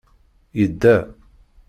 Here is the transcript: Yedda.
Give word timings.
Yedda. 0.59 0.95